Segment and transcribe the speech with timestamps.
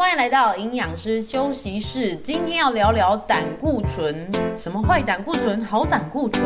[0.00, 2.16] 欢迎来到营养师休息室。
[2.16, 4.26] 今天要聊聊胆固醇，
[4.56, 6.42] 什么坏胆固醇，好胆固醇。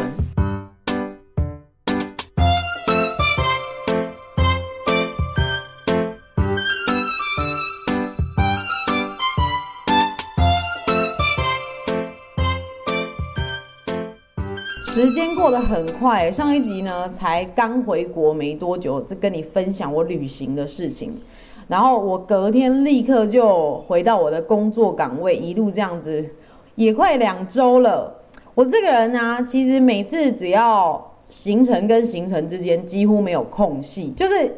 [14.84, 21.16] 时间过得很快，上一集呢才刚回国没多久，就跟你分享我旅行的事情，
[21.69, 26.25] 然后我隔天立刻就回到我的工作岗位，一路这样子
[26.75, 28.15] 也快两周了。
[28.55, 34.55] 我这个人呢、其实每次只要行程跟行程之间几乎没有空隙，就是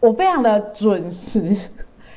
[0.00, 1.70] 我非常的准时。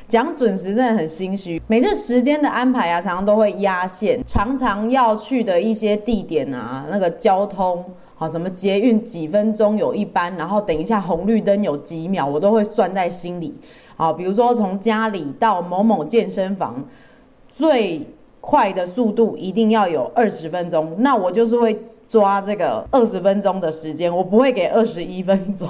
[0.07, 7.81] 讲准时真的很心虚，每次时间的安排啊，常常都会压线，常常要去的一些地点啊，那个交通
[8.15, 13.55] 好，什么捷运几分钟有一班，然后等一下红绿灯有几秒，我都会算在心里。
[14.01, 16.83] 好，比如说从家里到某某健身房，
[17.53, 18.01] 最
[18.39, 25.69] 快的速度一定要有二十分钟，那我就是会抓这个二十分钟的时间，我不会给二十一分钟。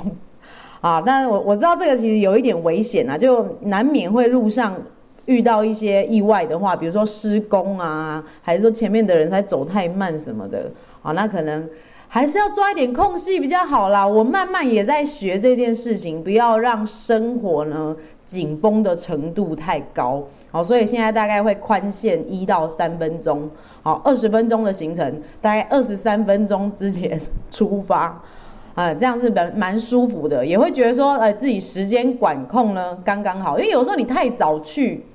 [0.80, 4.78] 啊，但我我知道这个其实有一点危险啊，就难免会路上
[5.26, 11.70] 遇到一些意外的话，比如说施工啊，还是说前面的人在走太慢什么的，啊，那可能
[12.08, 14.08] 还是要抓一点空隙比较好啦。
[14.08, 17.96] 我慢慢也在学这件事情，不要让生活呢
[18.32, 23.50] 紧绷的程度太高，好，所以现在大概会宽限一到三分钟，
[23.84, 27.20] 好，二十分钟的行程，大概二十三分钟之前
[27.52, 28.22] 出发。
[28.74, 33.60] 啊，这样是蛮蛮舒服的，也会觉得说，呃，自己时间管控呢刚刚好。
[33.60, 35.06] 因为有时候你太早去，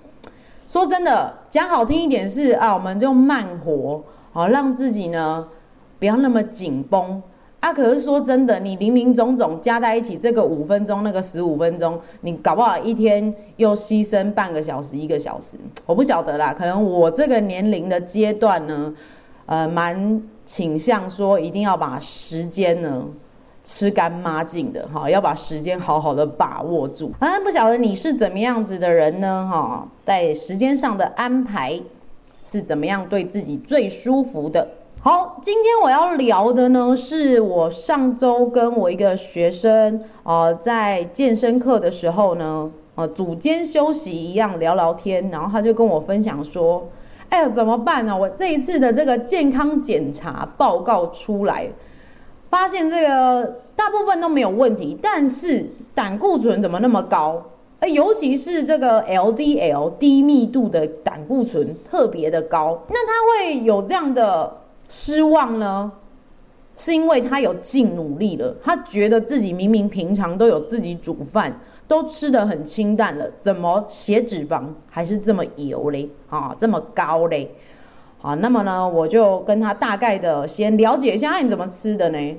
[0.69, 5.49] 说真的，讲好听一点是啊，我们就慢活，好让自己呢
[5.99, 7.23] 不要那么紧绷
[7.67, 7.73] 啊。
[7.73, 16.55] 可是说真的，你零零总总加在一起，这个五分钟，那个十五分钟，你搞不好一天又牺牲半个小时、一个小时，我不晓得啦。
[16.55, 18.95] 可能我这个年龄的阶段呢，
[19.47, 23.05] 呃，蛮倾向说一定要把时间呢。
[23.69, 27.11] 吃干抹净的哈，要把时间好好的把握住。
[27.19, 29.45] 啊，不晓得你是怎么样子的人呢？
[29.51, 31.77] 哈，在时间上的安排
[32.41, 34.69] 是怎么样对自己最舒服的？
[35.01, 46.89] 好，今天我要聊的呢，是我上周跟我一个学生呃，在健身课的时候呢，呃，组间休息一样聊聊天，然后他就跟我分享说
[47.31, 48.19] ：“哎呀，怎么办呢？
[48.19, 51.69] 我这一次的这个健康检查报告出来。”
[52.51, 57.41] 发现这个大部分都没有问题，但是胆固醇怎么那么高？
[57.81, 62.83] 哎，尤其是这个 LDL 低密度的胆固醇特别的高。
[62.89, 63.13] 那他
[63.47, 64.57] 会有这样的
[64.89, 65.93] 失望呢？
[66.79, 71.59] 是因为他有尽努力了，他觉得自己明明平常都有自己煮饭，
[71.89, 76.07] 都吃得很清淡了，怎么血脂肪还是这么油嘞？
[76.29, 77.51] 啊，这么高嘞？
[78.21, 82.37] 啊，那么呢，我就跟他大概的先了解一下，你怎么吃的呢？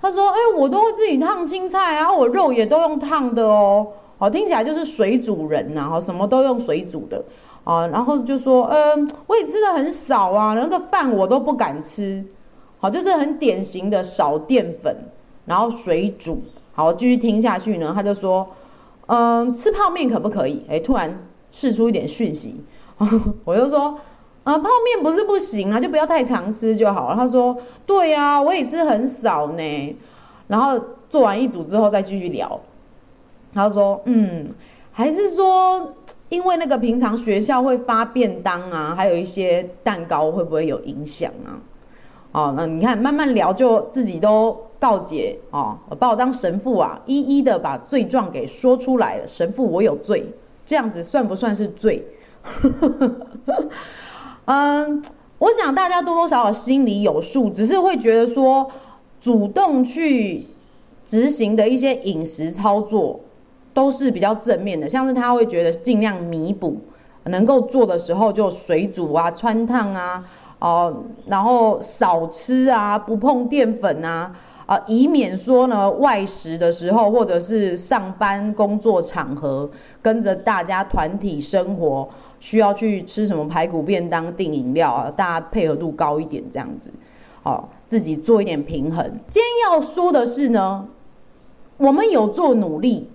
[0.00, 3.86] 他说：“哎，我都会自己烫青菜，啊我肉也都用烫的哦。
[4.18, 7.22] 好，听起来就是水煮人呐，哈，什么都用水煮的
[7.66, 7.86] 啊。
[7.88, 12.24] 然后就说，嗯，我也吃的很少啊，那个饭我都不敢吃。
[12.78, 14.96] 好，就是很典型的少淀粉，
[15.44, 16.42] 然后水煮。
[16.72, 18.48] 好，继续听下去呢，他就说，
[19.06, 20.64] 嗯，吃泡面可不可以？
[20.68, 21.22] 哎，突然
[21.52, 22.64] 试出一点讯息，
[23.44, 23.98] 我就说。”
[24.46, 27.16] 啊，泡面不是不行啊，就不要太常吃就好了。
[27.16, 29.96] 他说：“对呀、啊，我也吃很少呢。”
[30.46, 32.60] 然后做完一组之后再继续聊。
[33.52, 34.46] 他说：“嗯，
[34.92, 35.92] 还是说
[36.28, 41.62] 因为那个平常学校会发便当啊，还有一些蛋糕会不会有影响啊？”
[42.32, 49.26] 哦，那你看慢慢聊就自己都告解哦，把我当神父啊，一一的把罪状给说出来了。
[49.26, 50.34] 神父，我有罪，
[50.66, 52.06] 这样子算不算是罪？
[54.44, 55.02] 嗯，
[55.38, 58.70] 我想大家多多少少心里有数，只是会觉得说，
[59.18, 60.46] 主动去
[61.06, 63.20] 执行的一些饮食操作
[63.76, 66.80] 都是比较正面的，像是他会觉得尽量弥补，
[67.24, 70.24] 能够做的时候就水煮啊、穿烫啊，
[70.58, 74.32] 哦、然后少吃啊，不碰淀粉啊，
[74.64, 79.70] 啊、以免说呢外食的时候或者是上班工作场合
[80.00, 82.08] 跟着大家团体生活。
[82.38, 86.92] 需要去吃什么排骨便当、订饮料啊，大家配合度高一点，这样子，
[87.42, 89.04] 哦，自己做一点平衡。
[89.30, 90.86] 今天要说的是呢，
[91.78, 93.08] 我们有做努力，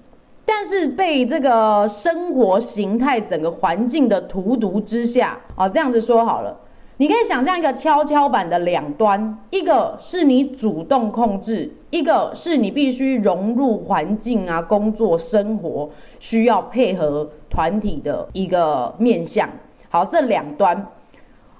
[0.46, 6.60] 但是被这个生活形态整个环境的荼毒之下，啊，这样子说好了，
[6.98, 15.90] 你可以想象一个跷跷板的两端，一个是你主动控制一个是你必须融入环境啊，工作生活
[16.20, 19.50] 需要配合团体的一个面向。
[19.90, 20.88] 好，这两端，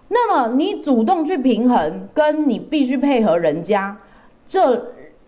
[0.10, 3.98] 那么你主动去平衡，跟你必须配合人家
[4.46, 4.76] 这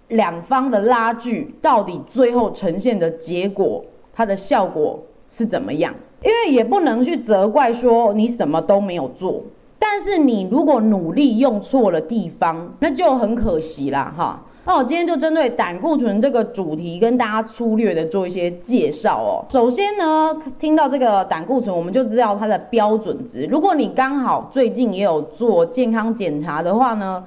[0.10, 3.84] 两方的拉锯，到底最后呈现的结果，
[4.14, 5.94] 它的效果是怎么样？
[6.22, 9.42] 因为也不能去责怪说你什么都没有做。
[9.80, 14.42] 但是你如果努力用错了地方，那就很可惜啦，哈。
[14.66, 19.44] 那我今天就针对胆固醇这个主题，跟大家粗略的做一些介绍哦。
[19.50, 23.46] 首先呢，听到这个胆固醇，我们就知道它的标准值。
[23.52, 27.22] 如果你刚好最近也有做健康检查的话呢，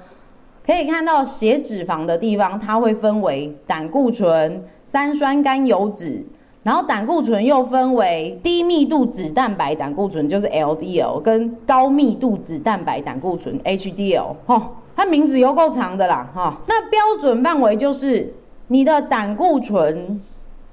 [0.67, 6.25] 可以看到血脂肪的地方，它会分为胆固醇、三酸甘油酯。
[6.63, 14.35] 然后胆固醇又分为低密度脂蛋白胆固醇，就是 LDL，跟高密度脂蛋白胆固醇 HDL。
[14.45, 16.57] 哈，它名字有够长的啦，哈。
[16.67, 18.33] 那标准范围就是
[18.67, 20.21] 你的胆固醇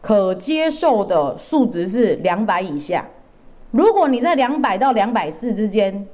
[0.00, 3.06] 可接受的数值是两百以下，
[3.70, 6.04] 如果你在两百到两百四之间，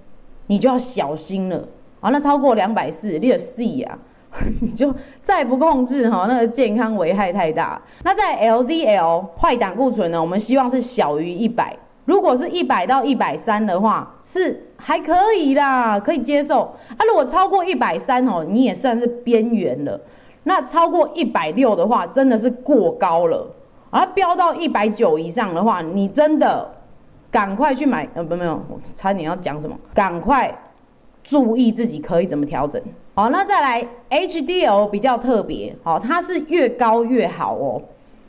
[0.49, 1.67] 你就要小心了
[2.01, 2.11] 啊。
[2.11, 3.99] 那超过两百四，你就死啊。
[4.61, 4.95] 你就
[5.25, 7.83] 再不控制哈，那个健康危害太大。
[8.05, 11.77] 那在 LDL 坏胆固醇呢，我们希望是小于一百。
[12.05, 16.63] 如果是一百到一百三的话，是还可以啦，可以接受。
[16.97, 20.01] 啊，如果超过一百三哦，你也算是边缘了。
[20.45, 23.45] 那超过一百六的话，真的是过高了。
[23.91, 26.71] 而飙到一百九以上的话，你真的
[27.33, 28.09] 赶快去买。
[28.15, 30.53] 呃，不，没有，我差点要讲什么，赶快
[31.31, 32.83] 注意自己可以怎么调整。
[33.15, 37.81] 好，那再来 HDL 比较特别，好，它是越高越好哦。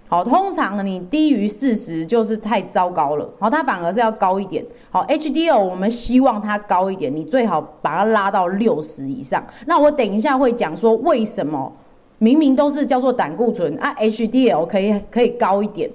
[0.08, 4.64] 好，通常你低于四十就是太糟糕了，好，它反而是要高一点。
[4.92, 9.44] 好，HDL 我们希望它高一点，你最好把它拉到六十以上。
[9.66, 11.74] 那我等一下会讲说为什么
[12.20, 15.90] 明明都是叫做胆固醇啊，HDL 可以可以高一点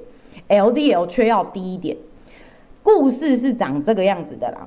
[0.49, 1.97] ，LDL 却要低一点。
[2.83, 4.67] 故事是长这个样子的啦。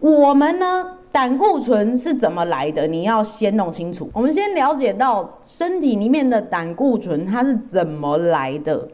[0.00, 0.97] 我们呢？
[1.10, 2.86] 胆固醇是怎么来的？
[2.86, 4.10] 你要先弄清楚。
[4.12, 8.88] 我们先了解到身体里面的胆固醇它是怎么来的。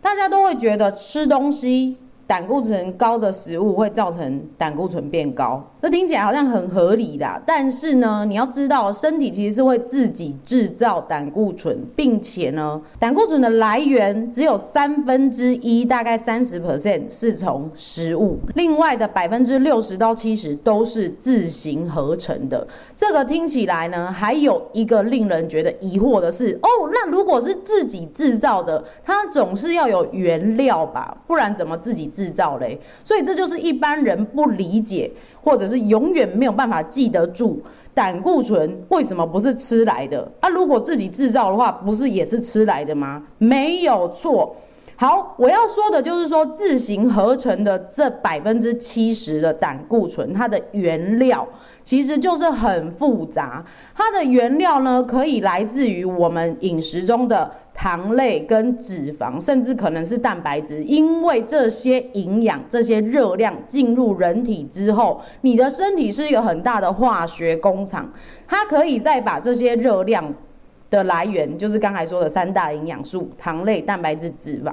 [0.00, 1.96] 大家都会觉得吃东西。
[2.28, 7.40] 胆固醇高的食物会造成胆固醇变高，这听起来好像很合理啦。
[7.46, 22.68] 但是呢，你要知道，身体其实是会自己制造胆固醇，并且呢，胆固醇的来源只有三分之一，大概三十 percent 是从食物，另外的百分之六十到七十都是自行合成的。
[22.94, 31.16] 这个听起来呢，还有一个令人觉得疑惑的是，哦，那如果是自己制造的，它总是要有原料吧？
[31.26, 32.12] 不然怎么自己？
[32.18, 35.08] 制造嘞，所以这就是一般人不理解，
[35.40, 37.62] 或者是永远没有办法记得住
[37.94, 40.48] 胆固醇为什么不是吃来的啊？
[40.48, 43.22] 如果自己制造的话，不是也是吃来的吗？
[43.38, 44.56] 没有错。
[45.00, 51.46] 好，我要说的就是说，自行合成的这百分之七十的胆固醇，它的原料
[51.84, 53.64] 其实就是很复杂。
[53.94, 57.48] 它的原料呢，可以来自于我们饮食中的
[57.80, 60.82] 糖类跟脂肪，甚至可能是蛋白质。
[60.82, 68.12] 因为这些营养、这些热量进入人体之后，你的身体是一个很大的化学工厂，
[68.48, 70.34] 它可以再把这些热量。
[70.90, 74.72] 的来源就是刚才说的三大营养素：糖类、蛋白质、脂肪。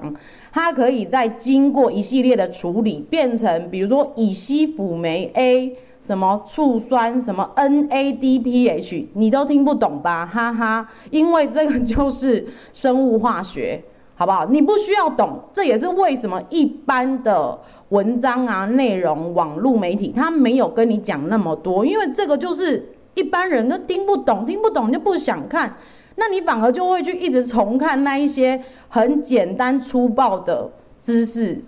[0.50, 5.75] 它可以再经过一系列的处理，变成比如说乙烯辅酶 A、
[6.06, 10.24] 什么醋酸、什么 NADPH，你都听不懂吧？
[10.24, 13.83] 哈哈，因为这个就是生物化学，
[14.14, 14.45] 好不好？
[14.45, 17.59] 你不需要懂，这也是为什么一般的
[17.90, 25.76] 文章啊、内容、网络媒体他没有跟你讲那么多，因为这个就是一般人都听不懂，听不懂就不想看。
[26.18, 30.69] 那你反而就会去一直重看那一些很简单粗暴的
[31.02, 31.59] 知识，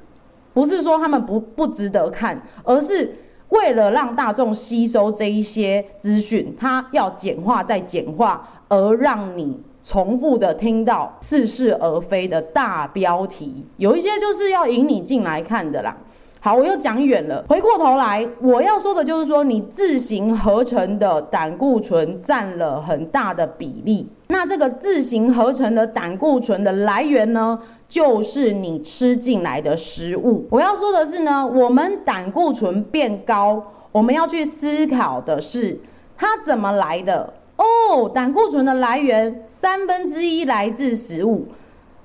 [0.53, 3.15] 不是说他们不不值得看，而是
[3.50, 15.96] 为了让大众吸收这一些资讯，它要简化再简化，而让你重复的听到似是而非的大标题，有一些就是要引你进来看的啦。
[16.39, 17.44] 好，我又讲远了。
[17.50, 24.08] 回过头来，我要说的就是说，你自行合成的胆固醇占了很大的比例。
[24.27, 30.46] 那这个自行合成的胆固醇的来源呢，就是你吃进来的食物。
[30.50, 35.79] 我要说的是呢，我们胆固醇变高，我们要去思考的是
[36.17, 38.10] 它怎么来的哦。
[38.13, 41.46] 胆固醇的来源三分之一来自食物，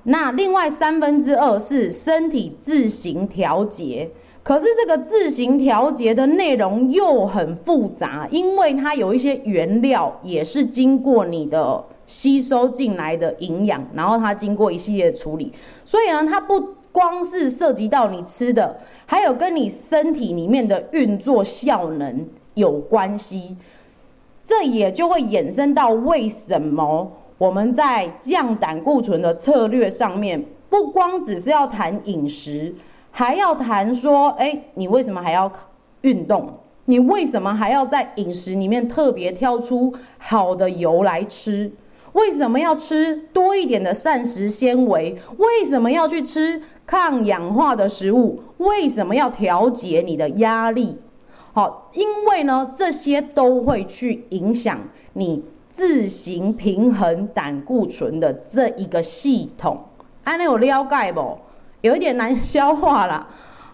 [0.03, 4.09] 那另外三分之二是身体自行调节。
[4.41, 15.51] 可是这个自行调节的内容又很复杂，因为它有一些原料也是经过你的吸收进来的营养，然后它经过一系列的处理，
[15.85, 23.55] 所以呢，它不光是涉及到你吃的，还有跟你身体里面的运作效能有关系。
[24.45, 32.75] 这也就会衍生到为什么我们在降胆固醇的策略上面，不光只是要谈饮食，
[33.09, 35.51] 还要谈说，哎，你为什么还要
[36.01, 36.59] 运动？
[36.85, 41.71] 你为什么还要在饮食里面特别挑出好的油来吃？
[42.13, 45.17] 为什么要吃多一点的膳食纤维？
[45.37, 48.41] 为什么要去吃抗氧化的食物？
[48.57, 50.97] 为什么要调节你的压力？
[51.53, 54.79] 好，因为呢，这些都会去影响
[55.13, 59.79] 你自行平衡胆固醇的这一个系统。
[60.23, 61.37] 安利有了解不？
[61.81, 63.27] 有一点难消化啦。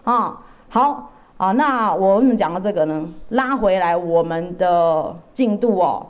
[0.04, 1.12] 啊，好。
[1.36, 6.06] 啊，那我们讲到这个呢，拉回来我们的进度哦。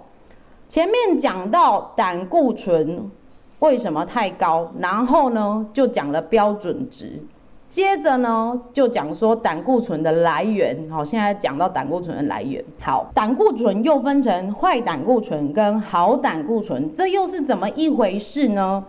[0.71, 3.11] 前面讲到胆固醇
[3.59, 7.21] 为什么太高，然后呢就讲了标准值，
[7.69, 10.89] 接着呢就讲说胆固醇的来源。
[10.89, 12.65] 好，现在讲到胆固醇的来源。
[12.81, 18.85] 好，胆固醇又分成坏胆固醇跟好胆固醇，这又是怎么一回事呢？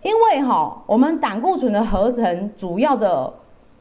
[0.00, 3.30] 因为哈，我们胆固醇的合成主要的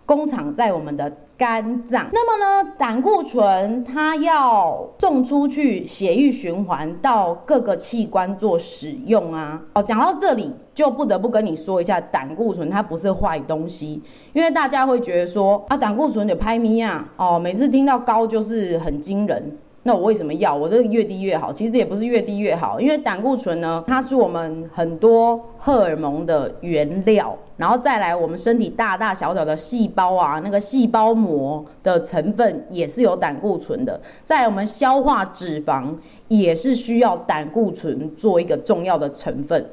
[0.06, 2.10] 工厂在我们的肝脏。
[2.14, 9.62] 那么呢，胆固醇它要送出去血液循环到各个器官做使用啊。
[9.74, 14.02] 哦，讲到这里就不得不跟你说一下，胆固醇它不是坏东西，
[14.34, 19.58] 因为大家会觉得说啊，胆固醇得拍咪啊，哦，每次听到高就是很惊人。
[19.88, 20.56] 那我为什么要？
[20.56, 35.94] 我这个越低越好，其实也不是越低越好，因为胆固醇呢，它是我们很多荷尔蒙的原料，然后再来我们身体大大小小的细胞啊，那个细胞膜的成分也是有胆固醇的，在我们消化脂肪
[36.30, 39.64] 也是需要胆固醇做一个重要的成分，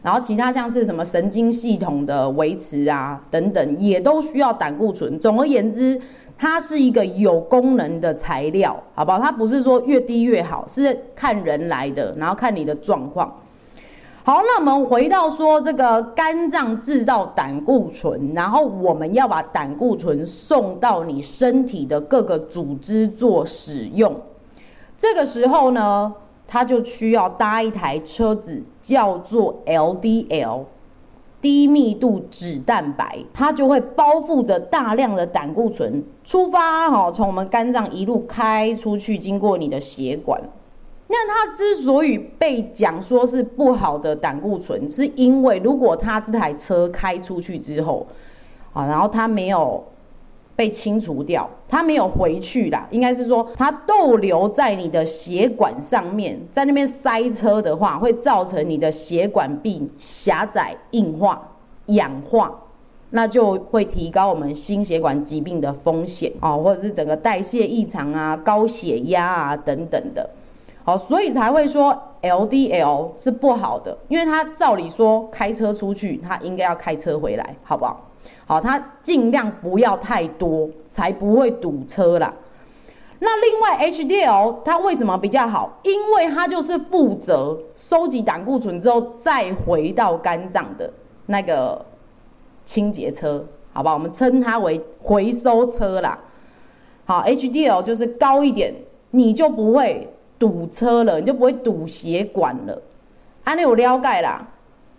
[0.00, 5.20] 然后其他像是什么神经系统的维持啊等等，也都需要胆固醇。
[5.20, 6.00] 总而言之。
[6.42, 9.18] 它是一个有功能的材料，好不好？
[9.18, 13.30] 它不是说越低越好，是看人来的，然后看你的状况。
[14.24, 24.18] 好，那我们回到说这个肝脏制造胆固醇，然后我们要把胆固醇送到你身体的各个组织做使用。
[24.96, 26.10] 这个时候呢，
[26.46, 30.64] 它就需要搭一台车子，叫做 LDL。
[31.40, 40.40] 低密度脂蛋白，它就会包覆着大量的胆固醇，出发哈，从我们肝脏一路开出去，经过你的血管。
[41.08, 48.06] 那它之所以被讲说是不好的胆固醇，是因为如果它这台车开出去之后，
[48.72, 49.84] 啊，然后它没有。
[50.60, 61.40] 被清除掉，它没有回去啦，应该是说它逗留在你的血管上面，在那边塞车的话，会造成你的血管壁狭窄、硬化、
[61.86, 62.54] 氧化，
[63.08, 70.28] 那就会提高我们心血管疾病的风险哦，或者是整个代谢异常啊、高血压啊等等的，
[70.84, 78.09] 好，所以才会说 LDL 是不好的，因为它照理说开车出去，它应该要开车回来，好不好？
[78.50, 82.34] 好，它尽量不要太多，才不会堵车啦。
[83.20, 85.78] 那另外 HDL 它为什么比较好？
[85.84, 90.92] 因为它就是负责收集胆固醇之后再回到肝脏的
[91.26, 91.86] 那个
[92.64, 93.94] 清洁车，好吧？
[93.94, 96.18] 我们称它为回收车啦。
[97.04, 98.74] 好，HDL 就是高一点，
[99.12, 102.82] 你就不会堵车了，你就不会堵血管了。
[103.44, 104.44] 安利有了解啦。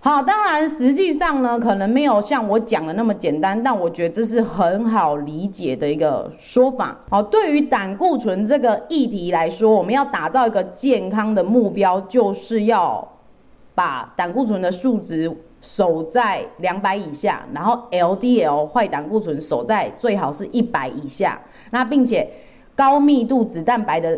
[0.04, 6.98] 好，当然，实际上呢，可能没有像我讲的那么简单，但我觉得这是很好理解的一个说法。
[7.08, 13.08] 好，对于胆固醇这个议题来说，我们要打造一个健康的目标，就是要
[13.76, 15.32] 把胆固醇的数值
[15.62, 21.40] 守在两百以下，然后 LDL 坏胆固醇守在最好是一百以下，
[21.70, 22.28] 那并且
[22.76, 24.18] 高密度脂蛋白的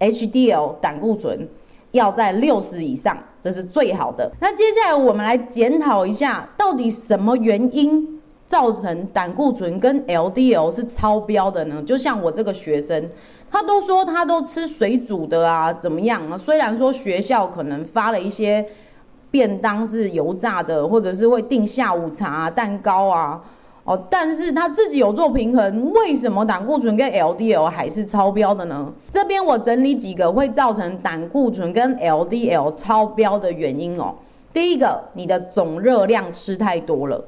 [0.00, 1.48] HDL 胆固醇
[1.94, 3.16] 要在六十以上。
[3.40, 4.30] 这是最好的。
[4.40, 11.82] 那接下来我们来检讨一下，到底什么原因造成胆固醇跟 LDL 是超标的呢？
[11.82, 13.10] 就像我这个学生，
[13.50, 16.38] 他都说他都吃水煮的啊，怎么样啊？
[16.38, 18.66] 虽然说学校可能发了一些
[19.30, 23.42] 便当是油炸的，或者是会订下午茶啊、蛋糕啊。
[23.84, 28.90] 哦，但是他自己有做平衡，为什么胆固醇跟 LDL 还是超标的呢？
[29.10, 34.14] 这边我整理几个会造成胆固醇跟 LDL 超标的原因哦。
[34.54, 37.22] 第一个，你的总热量吃太多了，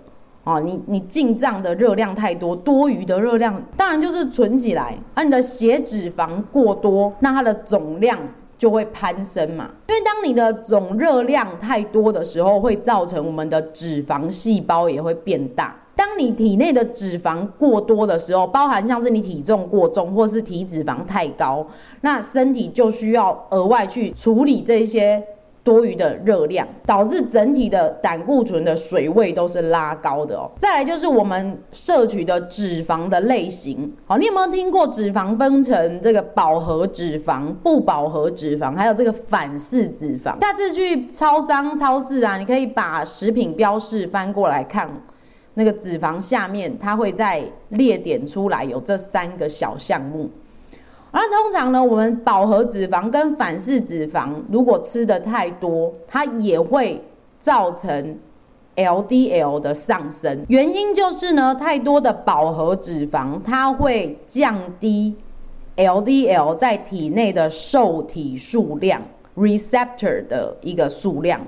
[0.45, 8.19] 哦，你你进账的热量太多，多余的热量当然就是存起来，而你的血脂肪过多，那它的总量
[8.57, 9.69] 就会攀升嘛。
[9.89, 15.77] 因为当你的总热量太多的时候，会造成我们的脂肪细胞也会变大。
[15.97, 21.67] 当你体内的脂肪过多的时候，包含像是你体重过重或是体脂肪太高，
[22.03, 25.25] 那身体就需要额外去处理这些。
[25.67, 30.49] 多余的热量导致整体的胆固醇的水位都是拉高的哦。
[30.61, 40.41] 再来就是我们摄取的脂肪的类型，好，你有没有听过脂肪分成这个饱和脂肪、不饱和脂肪，还有这个反式脂肪？
[40.41, 44.89] 下次去超商、超市啊，你可以把食品标示翻过来看，
[45.59, 50.29] 那个脂肪下面它会再列点出来，有这三个小项目。
[51.11, 57.03] 而通常呢，我们饱和脂肪跟反式脂肪如果吃得太多，它也会
[57.41, 58.19] 造成
[58.77, 60.45] LDL 的上升。
[60.49, 65.17] 原因就是呢，太多的饱和脂肪它会降低
[65.77, 69.01] LDL 在体内的受体数量
[69.37, 71.41] ，receptor 的一个数量。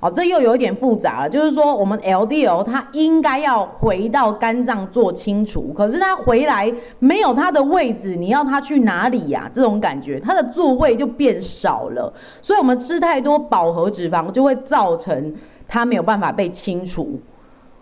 [0.00, 9.50] 哦，这又有一点复杂了，就是说我们 LDL 它应该要回到肝脏做清除，可是它回来没有它的位置，你要它去哪里呀？
[9.52, 15.34] 这种感觉，它的座位就变少了，所以我们吃太多饱和脂肪就会造成
[15.68, 17.20] 它没有办法被清除。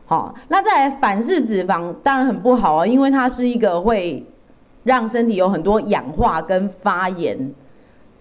[0.05, 4.27] 好，那再来反式脂肪当然很不好啊，因为它是一个会
[4.83, 7.55] 让身体有很多氧化跟发炎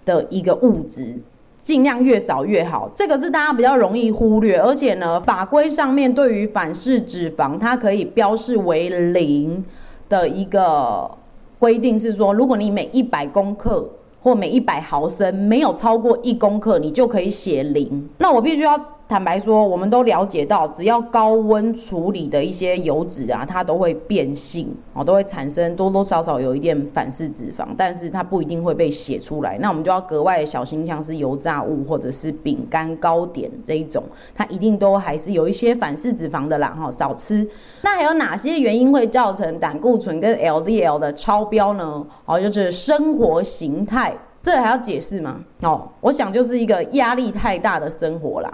[0.06, 1.18] 的一个物质。
[1.68, 9.62] 尽量越少越好，这个是大家比较容易忽略，而且呢，法规上面对于反式脂肪，它可以标示为零
[10.08, 11.12] 的一个
[11.60, 13.86] 规定是说，如果你每一百公克
[14.22, 18.08] 或每一百毫升没有超过一公克，你就可以写零。
[18.20, 18.80] 那我必须要。
[19.08, 29.58] 坦白说，我们都了解到，只要高温处理的一些油脂啊，它都会变性哦，都会产生多多少少有一点反式脂肪，但是它不一定会被写出来。
[29.60, 34.04] 那我们就要格外小心，像是油炸物或者是饼干、糕点这一种，
[34.36, 37.48] 它一定都还是有一些反式脂肪的啦，哈，少吃。
[37.84, 42.06] 那还有哪些原因会造成胆固醇跟 LDL 的超标呢？
[42.26, 45.40] 哦，就是生活形态，这还要解释吗？
[45.62, 48.54] 哦，我想就是一个压力太大的生活啦。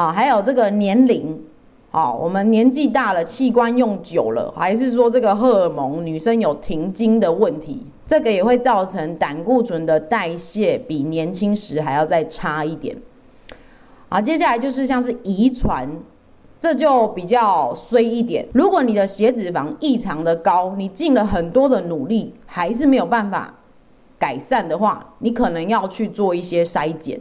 [0.00, 1.38] 啊，还有这个年龄，
[1.90, 12.96] 啊，我们年纪大了，器官用久了，还是说这个荷尔蒙，女生有停经的问题，这个也会造成胆固醇的代谢比年轻时还要再差一点。
[14.08, 15.86] 好，接下来就是像是遗传，
[16.58, 18.48] 这就比较衰一点。
[18.54, 23.52] 如果你的血脂肪异常的高，你尽了很多的努力，还是没有办法
[24.18, 27.20] 改善的话，你可能要去做一些筛检。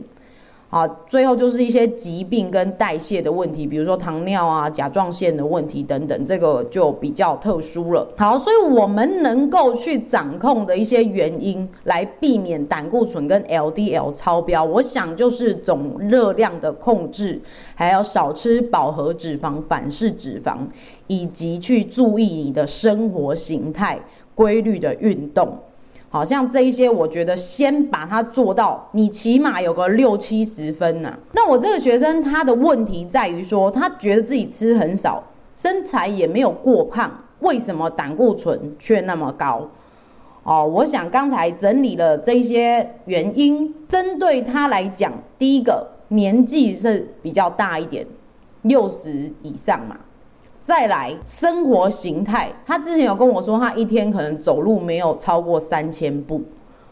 [0.69, 8.07] 啊，最后就是一些疾病跟代谢的问题，比如说糖尿啊、甲状腺的问题等等，这个就比较特殊了。
[8.15, 17.41] 好，所以我们能够去掌控的一些原因，来避免胆固醇跟 LDL 超标，我想就是总热量的控制，
[17.73, 20.57] 还要少吃饱和脂肪、反式脂肪，
[21.07, 23.99] 以及去注意你的生活形态、
[24.35, 25.57] 规律的运动。
[26.09, 35.23] 好像这一些，我觉得先把它做到，你起码有个六七十分呐、那我这个学生他的问题在于说，他觉得自己吃很少，
[35.55, 39.69] 身材也没有过胖，为什么胆固醇却那么高？
[40.43, 48.07] 哦，我想刚才整理了这些原因，针对他来讲，第一个年纪是比较大一点，
[48.63, 49.95] 六十以上嘛。
[50.69, 56.43] 再来生活形态，他之前有跟我说，他一天可能走路没有超过三千步，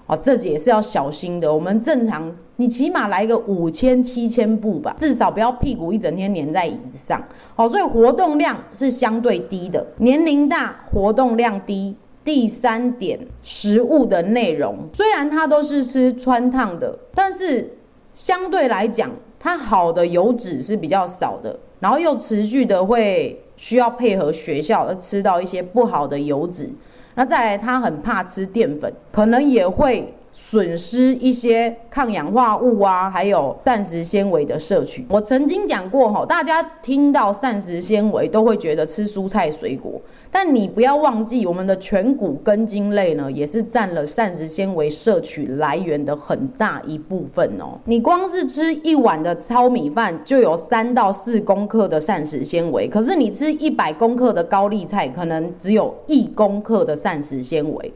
[0.08, 1.54] 哦，这也是要小心的。
[1.54, 7.24] 我们正常，你起码来个五千、七千步吧，至少不要屁股一整天黏在椅子上。
[7.54, 11.96] 好，所以活动量是相对低的，年龄大，活动量低。
[12.24, 17.78] 第三点，食物的内容，虽然它都是吃穿烫的，但是
[18.16, 23.40] 相对来讲，它好的油脂是比较少的，然后又持续的会。
[23.58, 26.70] 需要配合学校要吃到一些不好的油脂，
[27.16, 35.04] 那再来他很怕吃淀粉，可能也会损失一些抗氧化物啊，还有膳食纤维的摄取。
[35.10, 40.00] 我曾经讲过哈，大家听到膳食纤维都会觉得吃蔬菜水果。
[40.32, 47.80] 但你不要忘记，我们的全谷根茎类呢，也是占了膳食纤维摄取来源的很大一部分哦。
[47.86, 57.92] 你光是吃一碗的糙米饭，就有三到四公克的膳食纤维，可是你吃一百公克的高丽菜，可能只有一公克的膳食纤维。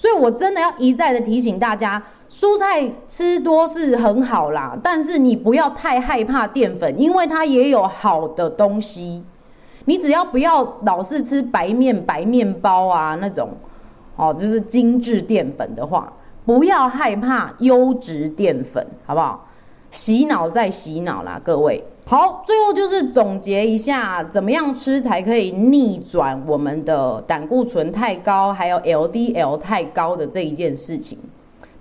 [0.00, 9.22] 所以我真的要一再的提醒大家，蔬菜吃多是很好啦，但是你不要太害怕淀粉，因为它也有好的东西。
[9.84, 13.50] 你只要不要老是吃白面、白面包啊那种，
[14.16, 16.10] 哦，就是精致淀粉的话，
[16.46, 19.48] 不要害怕优质淀粉，好不好？
[19.90, 21.84] 洗脑再洗脑啦，各位。
[22.06, 31.18] 好，最后就是总结一下，怎么样吃才可以逆转我们的胆固醇太高，还有 LDL 太高的这一件事情。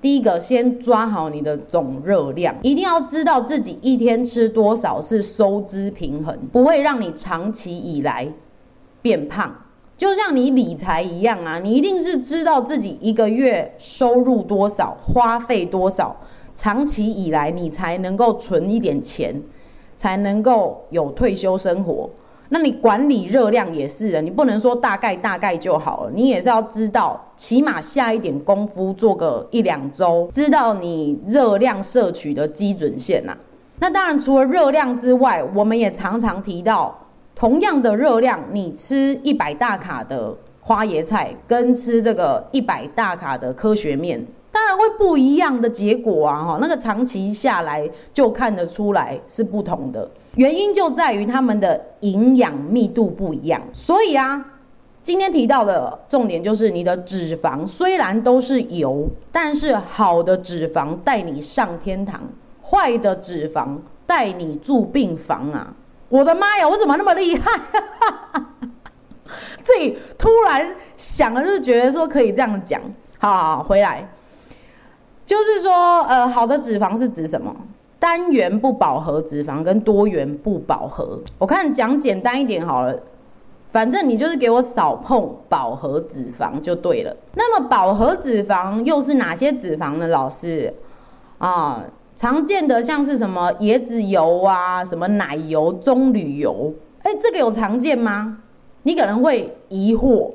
[0.02, 8.32] 第一个，先抓好你的总热量，一定要知道自己一天吃多少是收支平衡，不会让你长期以来
[9.02, 9.54] 变胖。
[9.98, 16.16] 就像你理财一样啊，你一定是知道自己一个月收入多少，花费多少，
[16.60, 19.34] 长期以来你才能够存一点钱，
[19.96, 22.10] 才能够有退休生活。
[22.50, 33.34] 那你管理热量也是的，你不能说大概大概就好了，你也是要知道，起码下一点功夫，做个一两周，知道你热量摄取的基准线呐。
[33.80, 36.94] 那当然，除了热量之外，我们也常常提到，
[37.34, 44.28] 同样的热量，你吃一百大卡的花椰菜，跟吃这个一百大卡的科学面。
[44.52, 50.10] 当然会不一样的结果啊，哈，那个长期下来就看得出来是不同的。
[50.36, 53.62] 原因就在于它们的营养密度不一样。
[53.74, 54.44] 所以啊，
[55.04, 62.22] 今天提到的重点就是你的脂肪虽然都是油，但是好的脂肪带你上天堂，
[62.64, 65.74] 坏的脂肪带你住病房啊！
[66.10, 67.52] 我的妈呀，我怎么那么厉害？
[69.62, 72.82] 自己突然想了，就是觉得说可以这样讲。
[73.20, 74.10] 好，好，好，回来。
[75.30, 77.56] 就是说，呃，好的脂肪是指什么？
[78.00, 81.22] 单元不饱和脂肪跟多元不饱和。
[81.38, 82.98] 我看讲简单一点好了，
[83.72, 87.16] 反正你就是给我少碰饱和脂肪就对了。
[87.36, 90.08] 那么饱和脂肪又是哪些脂肪呢？
[90.08, 90.74] 老师
[91.38, 91.84] 啊，
[92.16, 98.40] 常见的像是什么椰子油啊，什么奶油、棕榈油，哎，这个有常见吗？
[98.82, 100.32] 你可能会疑惑。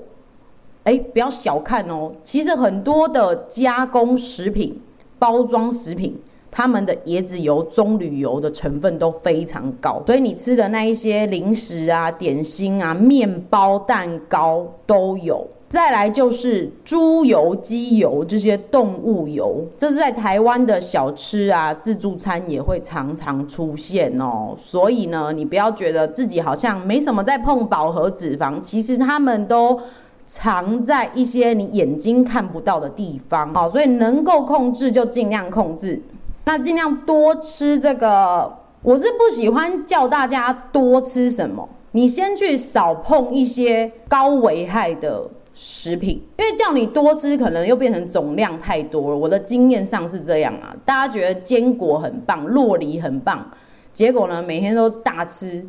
[0.84, 4.78] 哎，不要小看哦，其实很多的加工食品、
[5.18, 6.14] 包装食品，
[6.50, 15.48] 他们的椰子油、棕榈油的成分都非常高，所以你吃的那一些零食啊、点心啊、面包、蛋糕都有。
[15.66, 24.54] 再来就是猪油、鸡油这些动物油，这是在台湾的小吃啊、自助餐也会常常出现哦。
[24.58, 29.80] 所以呢，你不要觉得自己好像没什么在碰饱和脂肪，其实他们都。
[30.26, 36.00] 藏在一些你眼睛看不到的地方，好，所以能够控制就尽量控制。
[36.44, 49.16] 那尽量多吃这个，我是不喜欢叫大家多吃什么，你先去少碰一些高危害的食品，因为叫你多吃，可能又变成总量太多了。
[49.16, 53.50] 我的经验上是这样啊，大家觉得坚果很棒，洛梨很棒，
[53.92, 55.66] 结果呢，每天都大吃，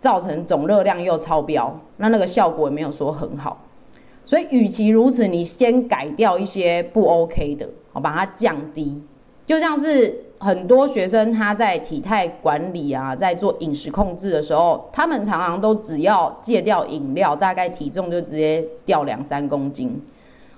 [0.00, 3.64] 造成总热量又超标，那那个效果也没有说很好。
[4.28, 9.00] 所以，与其如此，你先改掉一些不 OK 的，好，把它降低。
[9.46, 19.98] 就像是很多学生他在体态管理啊，在做饮食控制的时候，他们常常都只要戒掉饮料，大概体重就直接掉两三公斤，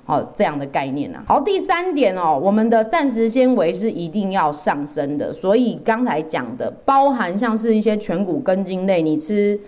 [0.05, 1.23] 好，这样的概念啊。
[1.29, 5.33] 好，第三点哦，我们的膳食纤维是一定要上升的。
[5.33, 9.61] 所以刚才讲的，包含像是一些全谷根茎类，你吃。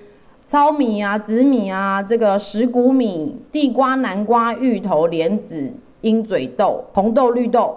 [0.44, 7.76] 糙米啊、紫米啊、这个石谷米、地瓜、南瓜、芋头、莲子、鹰嘴豆、红豆、绿豆，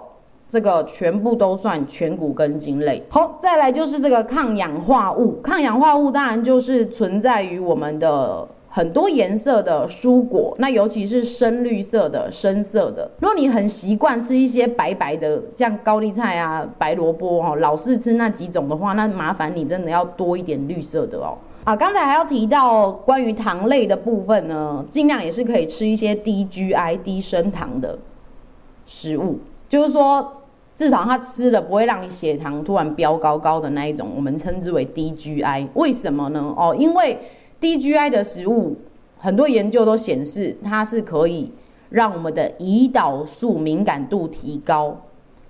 [0.50, 3.02] 这个全部都算全谷根茎类。
[3.08, 5.40] 好，再来就是这个抗氧化物。
[5.42, 13.08] 抗氧化物当然就是存在于我们的很多颜色的蔬果，那尤其是深绿色的、深色的。
[13.20, 21.38] 如果你很习惯吃一些白白的，像高丽菜啊、白萝卜哦，老是吃那几种的话，那麻烦你真的要多一点绿色的哦。
[21.66, 27.98] 啊，刚才还要提到关于糖类的部分呢，尽量也是可以吃一些低 GI、低升糖的
[28.86, 30.42] 食物，就是说
[30.76, 35.66] 至少它吃了不会让你血糖突然飙高高的那一种，我们称之为低 GI。
[35.74, 36.54] 为什么呢？
[36.56, 37.18] 哦，因为
[37.58, 38.76] 低 GI 的食物，
[39.18, 41.50] 很多研究都显示它是可以
[41.90, 44.96] 让我们的胰岛素敏感度提高，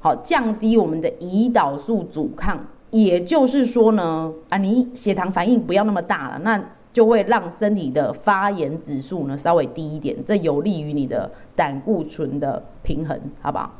[0.00, 2.64] 好，降低我们的胰岛素阻抗。
[3.04, 13.70] 也就是说呢，啊，你血糖反应不要那么大了，那就会让身体的发炎指数呢稍微低一点，这有利于你的胆固醇的平衡，好不好？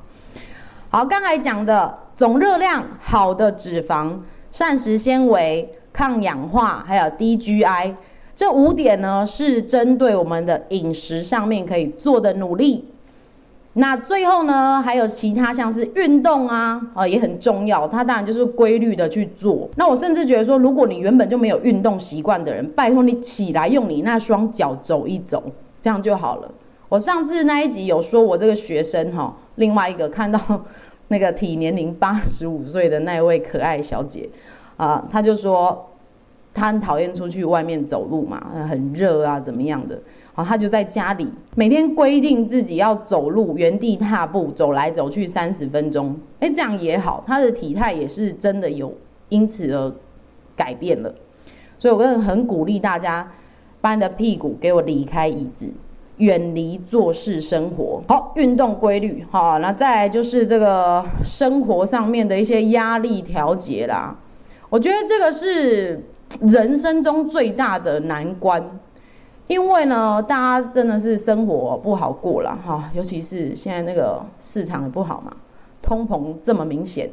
[0.91, 4.19] 好，刚才讲的总热量、好的脂肪、
[4.51, 7.95] 膳食纤维、抗氧化，还有低 GI，
[8.35, 12.85] 这五点呢是针对我们的饮食上面可以做的努力。
[13.79, 17.87] 那最后呢，还有其他像是运动啊，啊也很重要。
[17.87, 19.69] 它当然就是规律的去做。
[19.77, 25.43] 那我甚至觉得说，如果你原本就没有运动习惯的人，拜托你起来用你那双脚走一走，
[25.83, 26.51] 这样就好了。
[26.89, 30.41] 我上次那一集有说，我这个学生哈，另外一个看到
[31.09, 34.27] 那个体年龄八十五岁的那位可爱小姐，
[34.79, 35.91] 啊，她就说
[36.55, 40.01] 她很讨厌出去外面走路嘛，很热啊，怎么样的。
[40.37, 46.15] 然后她就在家里每天规定自己要走路，原地踏步走来走去三十分钟。
[46.41, 48.93] 哎，这样也好，他的体态也是真的有
[49.31, 49.91] 因此而
[50.55, 51.13] 改变了。
[51.79, 53.27] 所以我真的很鼓励大家，
[53.81, 55.67] 把你的屁股给我离开椅子，
[56.19, 58.03] 远离做事生活。
[58.07, 59.25] 好，运动规律。
[59.31, 64.15] 好，那再来就是这个生活上面的一些压力调节啦。
[64.69, 66.05] 我觉得这个是
[66.41, 68.63] 人生中最大的难关。
[69.49, 75.33] 因为呢，大家真的是生活不好过了哈，尤其是现在那个市场也不好嘛，
[75.81, 77.09] 通膨这么明显，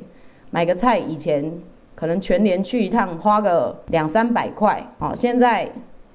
[0.49, 1.51] 买个菜以前
[1.93, 5.69] 可能全年去一趟花个两三百块，哦，现在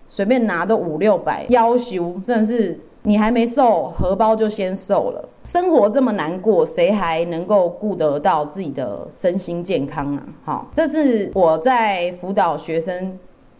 [0.09, 5.28] 随便拿都五六百，要求真的是你还没瘦，荷包就先瘦了。
[5.44, 10.22] 生活这么难过，谁还能够顾得到自己的身心健康啊？
[10.44, 13.16] 好，这是我在辅导学生。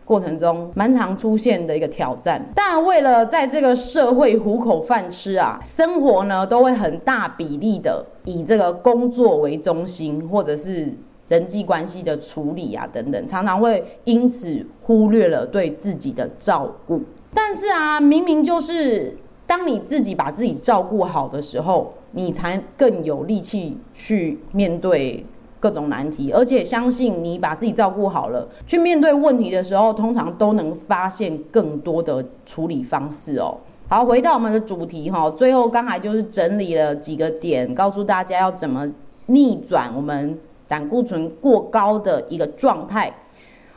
[0.09, 10.90] 过程中蛮常出现的一个挑战，当然为了在这个社会糊口饭吃啊，生活呢都会很大比例的以这个工作为中心，或者是
[11.29, 17.03] 人际关系的处理啊等等，常常会因此忽略了对自己的照顾。
[17.35, 19.14] 但是啊，明明就是
[19.47, 25.27] 当你自己把自己照顾好的时候，你才更有力气去面对。
[25.61, 33.57] 各种难题，而且相信你把自己照顾好了，去面对问题的时候，通常都能发现更多的处理方式哦。
[33.88, 38.87] 好，回到我们的主题哈，最后刚才就是整理了几个点，告诉大家要怎么
[39.27, 43.12] 逆转我们胆固醇过高的一个状态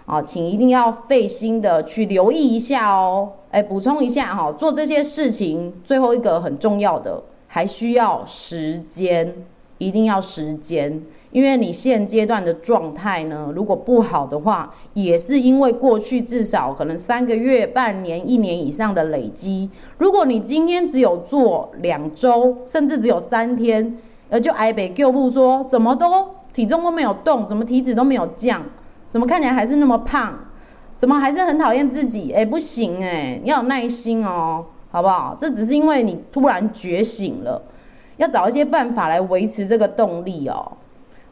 [0.06, 3.32] 啊，请一定要费心的去留意一下哦。
[3.52, 9.34] 哎，补充一下哈，做这些事情最后一个很重要的，还需要时间，
[9.78, 11.02] 一定要时间。
[11.32, 19.70] 因为你现阶段的状态呢，如果不好的话，也是因为过去至少可能三个月、半年、一年以上的累积。
[19.98, 23.98] 如果你今天只有做两周，甚至只有三天，
[24.30, 28.62] 呃，就挨北救护说怎么都体重都没有动，怎么体脂都没有降，
[29.10, 30.38] 怎么看起来还是那么胖，
[30.98, 32.34] 怎么还是很讨厌自己？
[32.34, 35.38] 哎，不行哎，要有耐心哦，好不好？
[35.39, 37.62] 这只是因为你突然觉醒了，
[38.17, 40.74] 要找一些办法来维持这个动力哦。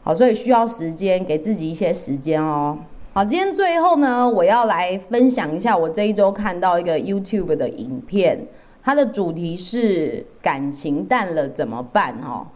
[0.02, 2.78] 好，所以需要时间，给自己一些时间哦。
[3.14, 8.48] 好，今天最后呢，我要来分享一下我这一周看到一个 YouTube 的影片，
[8.82, 12.16] 它的主题是感情淡了怎么办？
[12.22, 12.48] 哈，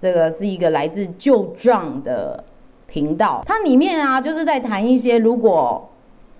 [0.00, 2.42] 这个是一个来自旧账的
[2.86, 5.88] 频道，它里面啊就是在谈一些如果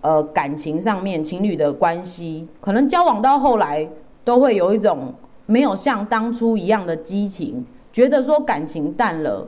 [0.01, 3.89] 呃感情上面情侣的关系，可能交往到后来
[4.25, 5.15] 都会有一种
[5.47, 9.47] 没有像当初一样的激情，觉得说感情淡了。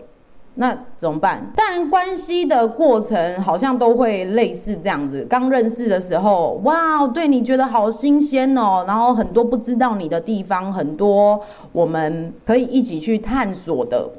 [0.60, 1.50] 那怎么办？
[1.56, 5.24] 当然，关系的过程好像都会类似这样子。
[5.24, 11.40] 刚认识的时候，哇，对你觉得好新鲜哦，然后很多不知道你的地方，很多
[11.72, 14.10] 我们可以一起去探索的。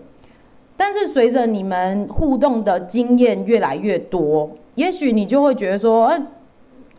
[0.75, 6.19] 但是随着你们互动的经验越来越多，也许你就会觉得说，啊，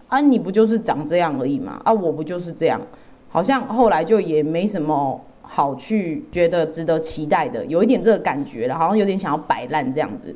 [0.06, 1.80] 啊，你不就是长这样而已嘛？
[1.82, 2.80] 啊，我不就是这样？
[3.28, 5.20] 好像后来就也没什么。
[5.54, 10.34] 好去觉得值得期待的，有一点这个感觉了，好像有点想要摆烂这样子。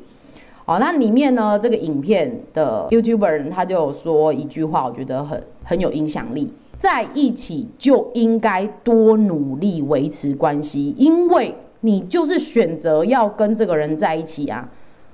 [0.65, 14.69] 哦，那里面呢，这个影片的 YouTuber 他就有说一句话，我觉得很很有影响力，在一起就应该多努力维持关系，因为你就是选择要跟这个人在一起啊，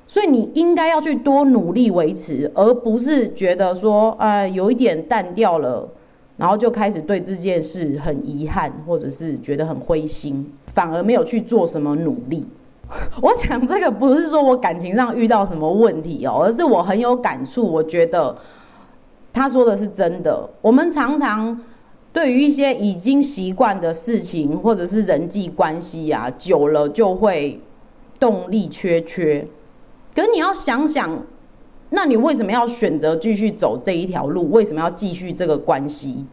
[0.06, 5.88] 所以你应该要去多努力维持，而不是觉得说，呃，有一点淡掉了。
[6.36, 12.48] 然后就开始对这件事很遗憾，或者是觉得很灰心，反而没有去做什么努力。
[13.22, 17.66] 我讲这个不是说我感情上遇到什么问题哦，而是我很有感触。
[17.66, 18.36] 我觉得
[19.32, 20.50] 他说的是真的。
[20.62, 21.60] 我们常常
[22.12, 27.60] 对于一些已经习惯的事情，或者是人际关系啊，久了就会
[28.20, 29.48] 动力缺缺。
[30.16, 31.24] 可你要想想。
[31.96, 34.52] 那你为什么要选择继续走这一条路？
[34.52, 36.26] 为什么要继续这个关系？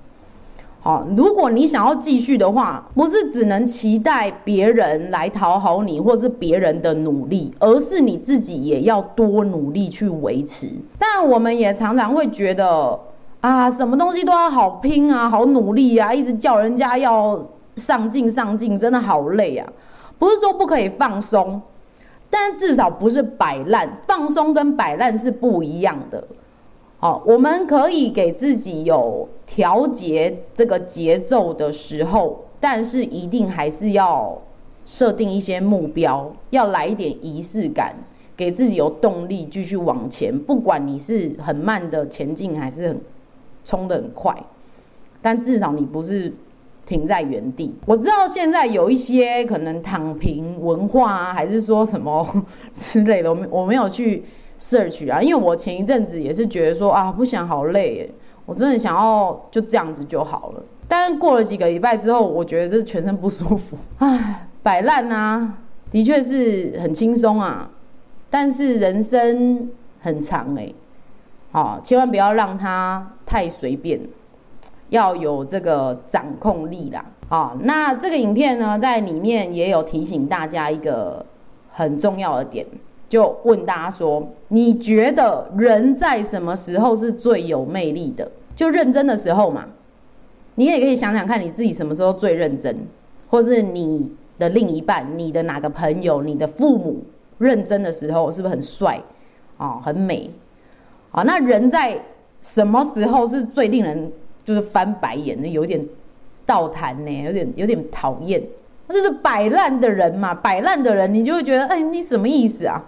[0.80, 10.68] 好，如果你想要继续的话，不是只能期待别人来讨好你，或是别人的努力，而是你自己也要多努力去维持。
[10.98, 12.98] 但我们也常常会觉得
[13.42, 17.38] 啊，什么东西都要好拼啊，好努力啊，一直叫人家要
[17.76, 19.70] 上进上进，真的好累啊。
[20.18, 21.60] 不是说不可以放松。
[22.30, 26.26] 但至少不是摆烂，放松跟摆烂是不一样的。
[26.98, 34.38] 好，我们可以给自己有调节这个节奏的时候，但是一定还是要
[34.84, 37.96] 设定一些目标，要来一点仪式感，
[38.36, 40.38] 给自己有动力继续往前。
[40.38, 43.00] 不管你是很慢的前进，还是很
[43.64, 44.36] 冲的很快，
[45.22, 46.32] 但至少你不是
[46.90, 47.72] 停在原地。
[47.86, 52.26] 我知道现在有一些可能躺平文化啊，还是说什么
[52.74, 54.24] 之类的，我我没有去
[54.58, 58.10] search 啊，因为我前一阵子也是觉得说啊，不想好累耶，
[58.44, 60.62] 我真的想要就这样子就好了。
[60.88, 65.58] 但是过了几个礼拜之后，我觉得这全身不舒服，唉，摆烂啊，
[65.92, 67.70] 的确是很轻松啊，
[68.28, 70.72] 但是人生很长哎，
[71.52, 74.00] 好，千万不要让它太随便，
[74.90, 77.04] 要有这个掌控力啦。
[77.28, 81.24] 啊，那这个影片呢，在里面也有提醒大家一个
[81.72, 82.66] 很重要的点，
[83.08, 88.30] 就问大家说，你觉得人在什么时候是最有魅力的？
[88.54, 89.64] 就认真的时候嘛。
[90.56, 92.76] 你也可以想想看，你自己什么时候最认真，
[93.30, 97.02] 或是你的另一半、你的哪个朋友、你的父母
[97.38, 99.00] 认真的时候，是不是很帅
[99.56, 100.30] 啊、哦，很美
[101.12, 101.98] 啊、那人在
[102.42, 104.12] 什么时候是最令人
[104.50, 105.80] 就是翻白眼的，有点
[106.44, 108.42] 倒谈呢，有点有点讨厌，
[108.88, 110.34] 那就是摆烂的人嘛。
[110.34, 112.82] 摆烂的人，你就会觉得，哎，你什么意思啊？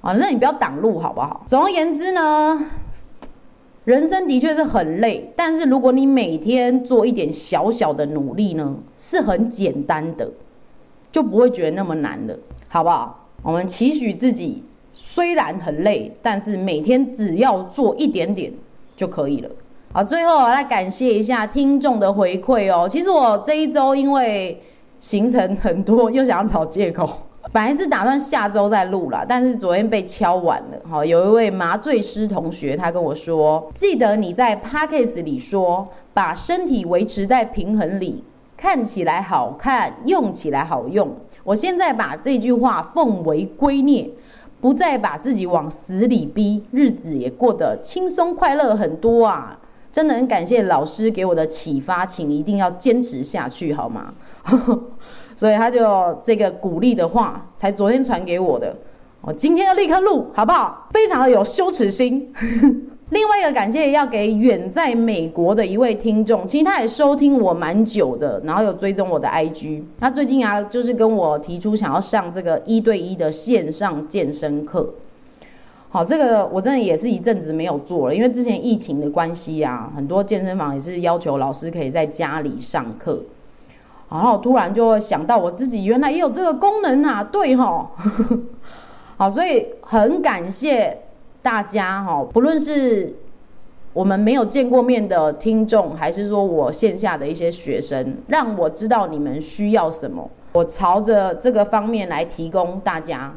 [0.00, 1.42] 啊，那你不要挡路好不好？
[1.48, 2.66] 总而言之呢。
[3.84, 10.30] 人生的确是很累，但是如果你每天做一点小小的努力呢，是很简单的，
[11.10, 12.38] 就不会觉得那么难了，
[12.68, 13.26] 好不好？
[13.42, 14.62] 我们期许自己，
[14.92, 18.52] 虽然很累，但是每天只要做一点点
[18.94, 19.50] 就可以了。
[19.94, 22.88] 好，最后我来感谢一下听众的回馈哦。
[22.88, 24.58] 其实我这一周因为
[24.98, 27.06] 行程很多，又想要找借口。
[27.52, 30.78] 本来是打算下周再录啦，但是昨天被敲完了。
[30.88, 38.24] 好，有一位麻醉师同学，他跟我说：“记得你在 Podcast 里说，把身体维持在平衡里，
[38.56, 44.08] 看起来好看，用起来好用。”我现在把这句话奉为圭臬，
[44.58, 49.58] 不再把自己往死里逼，日子也过得轻松快乐很多啊！
[49.92, 54.14] 真的很感谢老师给我的启发，请一定要坚持下去，好吗？
[55.36, 58.74] 所以他就这个鼓励的话，才昨天传给我的。
[59.20, 60.88] 我今天要立刻录，好不好？
[60.92, 62.32] 非常的有羞耻心。
[63.10, 69.82] 另外一个感谢要给远在美国的一位听众，其实他也收听我蛮久的，然后有追踪我的 IG。
[70.00, 74.94] 他最近啊，就是跟我提出想要上这个一对一的线上健身课。
[75.94, 83.22] 好，这个我真的也是一阵子没有做了，因为之前疫情的关系啊，很多健身房也是要求老师可以在家里上课。
[84.10, 87.90] 然后突然就想到我自己原来也有这个功能啊，对吼，
[89.18, 90.96] 好，所以很感谢
[91.42, 93.14] 大家哈，不论是
[93.92, 103.36] 我们没有见过面的听众，还是说我线下的一些学生，让我知道你们需要什么，我朝着这个方面来提供大家。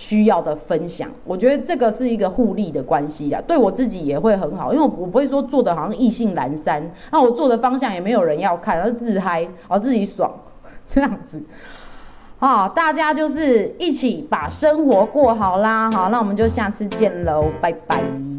[0.00, 10.32] 需要的分享，我觉得这个是一个互利的关系啊，对我自己也会很好，因为我不会说做的好像意兴阑珊，那我做的方向也没有人要看，而自嗨，而自己爽，
[10.88, 11.42] 这样子，
[12.38, 18.29] 好，大家就是一起把生活过好啦，好，那我们就下次见喽，拜拜。